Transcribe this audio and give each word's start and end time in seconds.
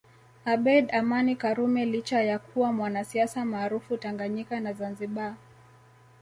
Abeid 0.45 0.91
Amani 0.95 1.35
karume 1.35 1.85
licha 1.85 2.21
ya 2.23 2.39
kuwa 2.39 2.73
mwanasiasa 2.73 3.45
maarufu 3.45 3.97
Tanganyika 3.97 4.59
na 4.59 4.73
Zanzibar 4.73 5.35